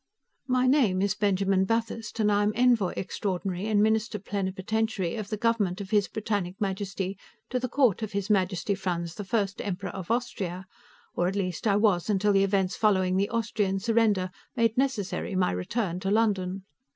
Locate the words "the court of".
7.59-8.13